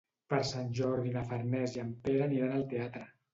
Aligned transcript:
Per 0.33 0.37
Sant 0.51 0.71
Jordi 0.79 1.13
na 1.17 1.23
Farners 1.33 1.77
i 1.77 1.83
en 1.85 1.93
Pere 2.09 2.25
aniran 2.29 2.57
al 2.57 2.67
teatre. 2.75 3.05